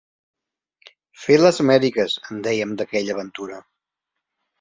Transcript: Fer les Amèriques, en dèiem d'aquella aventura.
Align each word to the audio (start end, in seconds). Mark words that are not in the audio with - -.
Fer 1.25 1.35
les 1.41 1.59
Amèriques, 1.63 2.15
en 2.37 2.39
dèiem 2.47 2.73
d'aquella 2.81 3.15
aventura. 3.17 3.61